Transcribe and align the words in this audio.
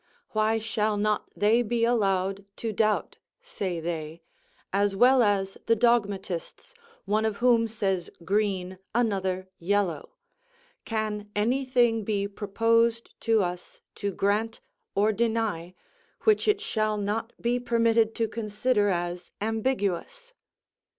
"Why 0.29 0.57
shall 0.57 0.97
not 0.97 1.29
they 1.37 1.61
be 1.61 1.85
allowed 1.85 2.43
to 2.55 2.73
doubt," 2.73 3.17
say 3.43 3.79
they, 3.79 4.23
"as 4.73 4.95
well 4.95 5.21
as 5.21 5.59
the 5.67 5.75
dogmatists, 5.75 6.73
one 7.05 7.23
of 7.23 7.37
whom 7.37 7.67
says 7.67 8.09
green, 8.25 8.79
another 8.95 9.47
yellow? 9.59 10.15
Can 10.85 11.29
any 11.35 11.65
thing 11.65 12.03
be 12.03 12.27
proposed 12.27 13.13
to 13.19 13.43
us 13.43 13.79
to 13.93 14.11
grant, 14.11 14.59
or 14.95 15.11
deny, 15.13 15.75
which 16.21 16.47
it 16.47 16.61
shall 16.61 16.97
not 16.97 17.33
be 17.39 17.59
permitted 17.59 18.15
to 18.15 18.27
consider 18.27 18.89
as 18.89 19.29
ambiguous?" 19.39 20.33